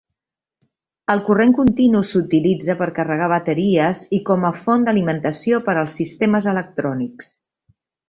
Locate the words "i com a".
4.21-4.53